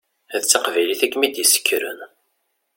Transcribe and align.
D 0.41 0.43
taqbaylit 0.45 1.01
i 1.05 1.07
kem-id-yessekren. 1.11 1.99